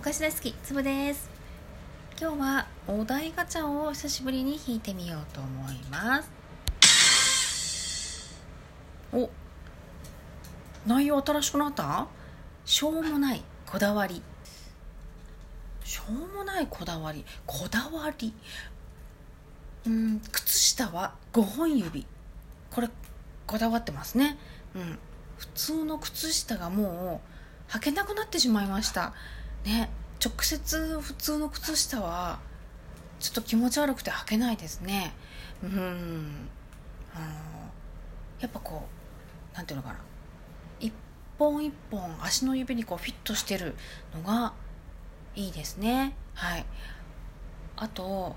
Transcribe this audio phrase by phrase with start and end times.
[0.00, 1.28] お菓子大好きつぶです。
[2.18, 6.30] 今日はお題ガチャを久しぶりに引いてみようと思います。
[9.12, 9.28] お
[10.86, 12.06] 内容新しくなった？
[12.64, 14.22] しょうもないこだわり。
[15.84, 17.26] しょうもないこだわり？
[17.44, 18.32] こだわり？
[19.86, 22.06] うん靴下は5本指。
[22.70, 22.88] これ
[23.46, 24.38] こだわってますね。
[24.74, 24.98] うん
[25.36, 27.20] 普通の靴下がも
[27.68, 29.12] う履けなくなってしまいました。
[29.64, 29.90] ね
[30.24, 32.38] 直接普通の靴下は
[33.18, 35.14] ちょっと気持ち悪くて履けないですね。
[35.62, 36.48] うん。
[37.14, 37.24] あの
[38.40, 38.86] やっぱこ
[39.52, 39.98] うなんていうのかな。
[40.78, 40.92] 一
[41.38, 43.74] 本一本足の指にこうフィットしてる
[44.14, 44.52] のが
[45.34, 46.14] いいですね。
[46.34, 46.64] はい。
[47.76, 48.36] あと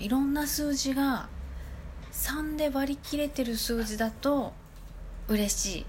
[0.00, 1.28] いろんな数字が
[2.12, 4.52] 3で割り切れてる数字だと
[5.28, 5.86] 嬉しい。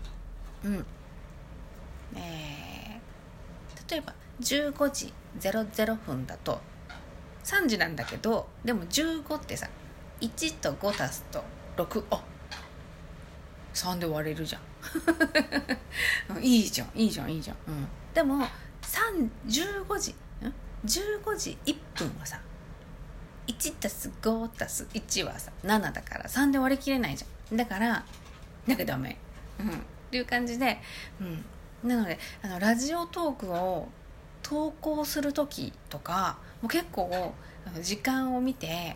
[0.66, 0.86] うん。
[2.16, 6.60] えー、例えば15時00分だと。
[7.44, 9.70] 3時なんだけどでも15ってさ
[10.20, 11.44] 1と5足すと
[11.78, 12.24] 6あ
[13.76, 14.60] 3で割れる じゃ
[16.34, 16.44] ん。
[16.44, 18.48] いいじゃんいいじゃんいいじゃん、うん、でも
[19.48, 20.16] 15時
[20.86, 22.40] 15時1分はさ
[23.48, 27.58] 1たす5たす1はさ7だから3で割り切れないじゃん。
[27.58, 28.04] だから
[28.66, 29.18] なんかダメ。
[29.60, 29.70] うん。
[29.70, 29.72] っ
[30.12, 30.80] ていう感じで、
[31.20, 31.24] う
[31.88, 33.88] ん、なのであのラジオトークを
[34.46, 37.34] 投稿する時とかもう結構
[37.82, 38.96] 時間を見て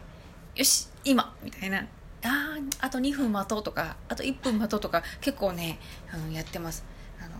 [0.55, 1.87] よし今みたいな。
[2.21, 5.79] ああと2分待とうとかあと1分待とうとか結構ね
[6.11, 6.85] あのやってます。
[7.19, 7.31] あの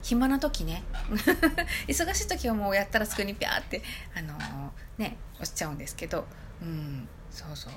[0.00, 0.82] 暇な時ね。
[1.88, 3.82] 忙しい時はもうやったらすぐにピャーって
[4.16, 6.24] あのね押しちゃうんですけど
[6.62, 7.72] うんそうそう。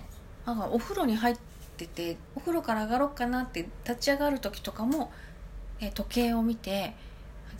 [0.46, 1.38] なんかお風呂に入っ
[1.76, 5.12] ててお風呂から上がろうかなって立ち上がる時とかも
[5.82, 6.96] え時計を見て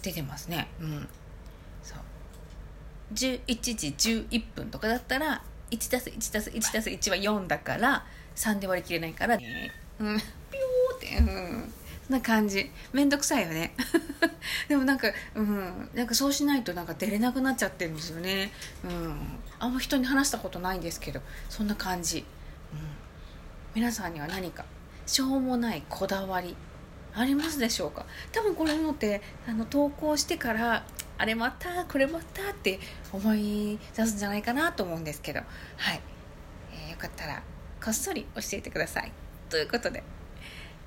[0.02, 0.70] 出てますね。
[0.80, 1.10] うん。
[3.14, 3.94] 11時
[4.28, 8.06] 11分とかだったら1たす1たす1たす1は4だから
[8.36, 10.18] 3で割り切れないからねうん。
[10.18, 11.74] ピューってうん。
[12.08, 12.70] そんな感じ。
[12.94, 13.74] めんどくさいよね。
[14.70, 15.90] でもなんかうん。
[15.94, 18.52] なんかそうしないとなんか出れなくなっちゃってるんですよね。
[18.86, 19.40] うん。
[19.60, 22.26] あんま人に話したことないんですけどそんな感じ、うん、
[23.74, 24.66] 皆さんには何か
[25.06, 26.56] しょうもないこだわり
[27.16, 28.06] ありますでしょうか？
[28.32, 30.86] 多分これのってあの投稿してから
[31.18, 32.80] あれもあったこれもあったって
[33.12, 35.40] 思い出すんじゃないかなと思うんですけど。
[35.78, 36.02] はい、
[36.74, 37.42] えー、よかったら
[37.84, 39.12] こっそり教えてください。
[39.50, 40.04] ということで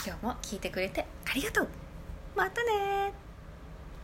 [0.05, 1.69] 今日も聞いてくれてありがとう。
[2.37, 3.13] またね